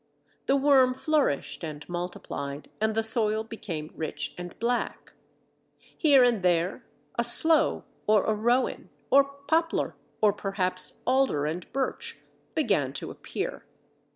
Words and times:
The 0.47 0.55
worm 0.55 0.95
flourished 0.95 1.63
and 1.63 1.87
multiplied, 1.87 2.71
and 2.81 2.95
the 2.95 3.03
soil 3.03 3.43
became 3.43 3.93
rich 3.95 4.33
and 4.35 4.57
black. 4.57 5.13
Here 5.95 6.23
and 6.23 6.41
there 6.41 6.83
a 7.19 7.23
Sloe 7.23 7.83
or 8.07 8.23
a 8.23 8.33
Rowan, 8.33 8.89
or 9.11 9.23
Poplar, 9.45 9.95
or 10.19 10.33
perhaps 10.33 11.03
Alder 11.05 11.45
and 11.45 11.71
Birch, 11.71 12.19
began 12.55 12.93
to 12.93 13.11
appear. 13.11 13.63